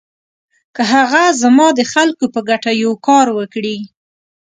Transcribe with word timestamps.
که 0.75 0.81
هغه 0.93 1.23
زما 1.41 1.67
د 1.79 1.81
خلکو 1.93 2.25
په 2.33 2.39
ګټه 2.49 2.71
یو 2.83 2.93
کار 3.07 3.27
وکړي. 3.37 3.77